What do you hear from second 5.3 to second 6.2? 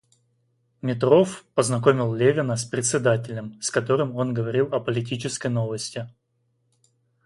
новости.